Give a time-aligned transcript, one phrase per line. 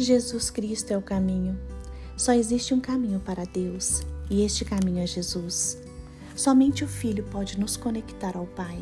[0.00, 1.58] Jesus Cristo é o caminho.
[2.16, 5.76] Só existe um caminho para Deus, e este caminho é Jesus.
[6.36, 8.78] Somente o Filho pode nos conectar ao Pai.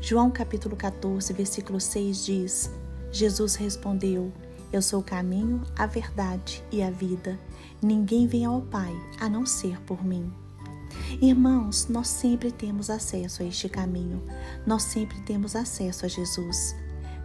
[0.00, 2.70] João capítulo 14, versículo 6 diz:
[3.10, 4.32] Jesus respondeu:
[4.72, 7.36] Eu sou o caminho, a verdade e a vida.
[7.82, 10.32] Ninguém vem ao Pai a não ser por mim.
[11.20, 14.22] Irmãos, nós sempre temos acesso a este caminho,
[14.64, 16.76] nós sempre temos acesso a Jesus.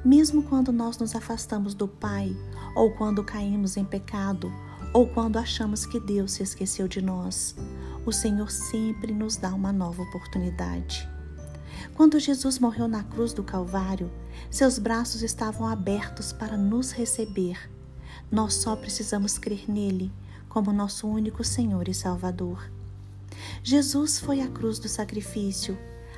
[0.03, 2.35] Mesmo quando nós nos afastamos do Pai,
[2.75, 4.51] ou quando caímos em pecado,
[4.93, 7.55] ou quando achamos que Deus se esqueceu de nós,
[8.05, 11.07] o Senhor sempre nos dá uma nova oportunidade.
[11.95, 14.11] Quando Jesus morreu na cruz do Calvário,
[14.51, 17.69] seus braços estavam abertos para nos receber.
[18.29, 20.11] Nós só precisamos crer nele
[20.49, 22.69] como nosso único Senhor e Salvador.
[23.63, 25.77] Jesus foi à cruz do sacrifício.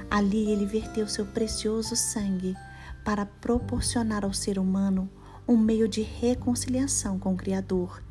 [0.09, 2.55] Ali ele verteu seu precioso sangue
[3.05, 5.07] para proporcionar ao ser humano
[5.47, 8.01] um meio de reconciliação com o Criador,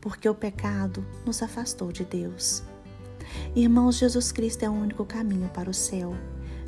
[0.00, 2.62] porque o pecado nos afastou de Deus.
[3.56, 6.14] Irmãos, Jesus Cristo é o único caminho para o céu.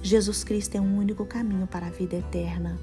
[0.02, 2.76] Jesus Cristo é o único caminho para a vida eterna.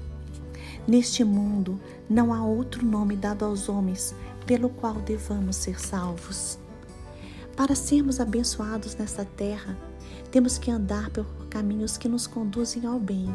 [0.88, 4.14] Neste mundo não há outro nome dado aos homens
[4.46, 6.58] pelo qual devamos ser salvos.
[7.54, 9.76] Para sermos abençoados nesta terra,
[10.30, 13.34] temos que andar por caminhos que nos conduzem ao bem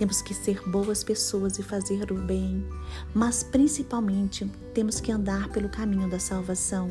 [0.00, 2.66] temos que ser boas pessoas e fazer o bem,
[3.12, 6.88] mas principalmente temos que andar pelo caminho da salvação.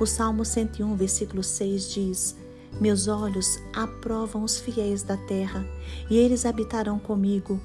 [0.00, 2.34] O Salmo 101, versículo 6 diz:
[2.80, 5.66] Meus olhos aprovam os fiéis da terra,
[6.08, 7.60] e eles habitarão comigo.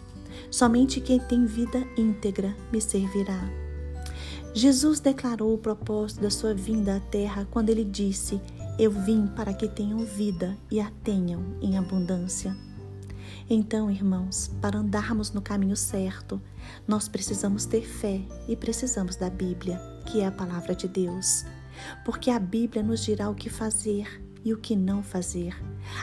[0.51, 3.49] Somente quem tem vida íntegra me servirá.
[4.53, 8.41] Jesus declarou o propósito da sua vinda à terra quando ele disse:
[8.77, 12.53] Eu vim para que tenham vida e a tenham em abundância.
[13.51, 16.39] Então, irmãos, para andarmos no caminho certo,
[16.87, 21.45] nós precisamos ter fé e precisamos da Bíblia, que é a palavra de Deus.
[22.05, 25.55] Porque a Bíblia nos dirá o que fazer e o que não fazer.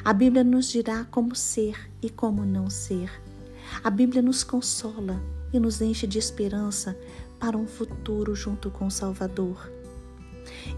[0.04, 3.10] A Bíblia nos dirá como ser e como não ser.
[3.84, 5.22] A Bíblia nos consola
[5.53, 6.98] e nos enche de esperança
[7.38, 9.71] para um futuro junto com o Salvador.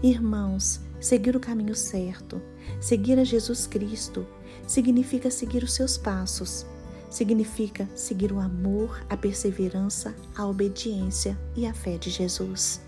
[0.03, 2.39] Irmãos, seguir o caminho certo,
[2.79, 4.27] seguir a Jesus Cristo,
[4.67, 6.65] significa seguir os seus passos,
[7.09, 12.81] significa seguir o amor, a perseverança, a obediência e a fé de Jesus.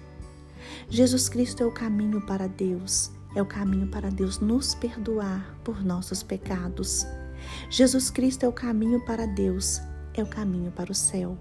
[0.89, 5.83] Jesus Cristo é o caminho para Deus, é o caminho para Deus nos perdoar por
[5.83, 7.05] nossos pecados.
[7.69, 9.81] Jesus Cristo é o caminho para Deus,
[10.13, 11.37] é o caminho para o céu.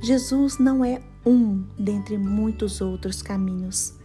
[0.00, 3.99] Jesus não é um dentre muitos outros caminhos.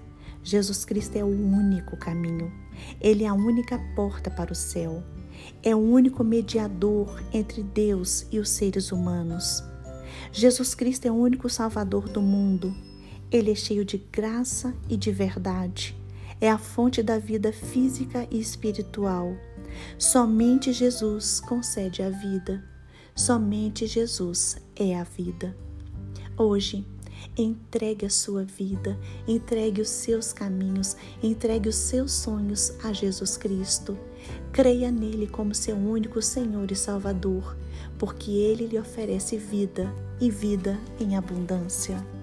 [0.46, 2.54] Jesus Cristo é o único caminho.
[3.02, 5.04] Ele é a única porta para o céu.
[5.64, 9.64] É o único mediador entre Deus e os seres humanos.
[10.32, 12.76] Jesus Cristo é o único Salvador do mundo.
[13.32, 15.98] Ele é cheio de graça e de verdade.
[16.40, 19.36] É a fonte da vida física e espiritual.
[19.98, 22.64] Somente Jesus concede a vida.
[23.16, 25.58] Somente Jesus é a vida.
[26.38, 26.86] Hoje,
[27.38, 28.98] Entregue a sua vida,
[29.28, 33.98] entregue os seus caminhos, entregue os seus sonhos a Jesus Cristo.
[34.52, 37.56] Creia nele como seu único Senhor e Salvador,
[37.98, 42.15] porque ele lhe oferece vida e vida em abundância.